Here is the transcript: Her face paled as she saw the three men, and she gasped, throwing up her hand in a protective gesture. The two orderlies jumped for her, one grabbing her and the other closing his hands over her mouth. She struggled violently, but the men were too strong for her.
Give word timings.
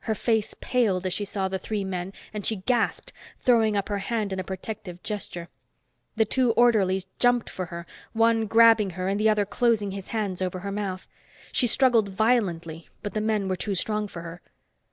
Her 0.00 0.16
face 0.16 0.52
paled 0.60 1.06
as 1.06 1.12
she 1.12 1.24
saw 1.24 1.46
the 1.46 1.60
three 1.60 1.84
men, 1.84 2.12
and 2.34 2.44
she 2.44 2.56
gasped, 2.56 3.12
throwing 3.38 3.76
up 3.76 3.88
her 3.88 3.98
hand 3.98 4.32
in 4.32 4.40
a 4.40 4.42
protective 4.42 5.00
gesture. 5.04 5.48
The 6.16 6.24
two 6.24 6.50
orderlies 6.54 7.06
jumped 7.20 7.48
for 7.48 7.66
her, 7.66 7.86
one 8.12 8.46
grabbing 8.46 8.90
her 8.98 9.06
and 9.06 9.20
the 9.20 9.28
other 9.30 9.46
closing 9.46 9.92
his 9.92 10.08
hands 10.08 10.42
over 10.42 10.58
her 10.58 10.72
mouth. 10.72 11.06
She 11.52 11.68
struggled 11.68 12.08
violently, 12.08 12.88
but 13.04 13.14
the 13.14 13.20
men 13.20 13.46
were 13.48 13.54
too 13.54 13.76
strong 13.76 14.08
for 14.08 14.22
her. 14.22 14.42